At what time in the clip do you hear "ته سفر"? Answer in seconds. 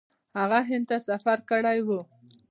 0.89-1.37